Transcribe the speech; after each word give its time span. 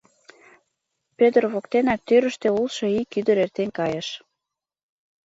Пӧдыр 1.17 1.43
воктенак 1.53 2.01
тӱрыштӧ 2.07 2.47
улшо 2.59 2.85
ик 2.99 3.09
ӱдыр 3.19 3.37
эртен 3.43 3.69
кайыш. 3.77 4.07